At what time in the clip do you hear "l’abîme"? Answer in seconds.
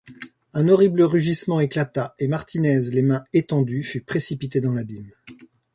4.73-5.11